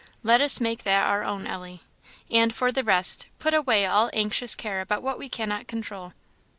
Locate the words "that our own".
0.81-1.45